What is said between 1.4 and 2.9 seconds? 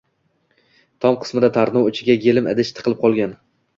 tarnov ichiga yelim idish